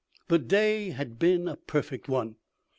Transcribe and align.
The 0.29 0.39
day 0.39 0.89
had 0.89 1.19
been 1.19 1.47
a 1.47 1.55
perfect 1.57 2.09
one. 2.09 2.37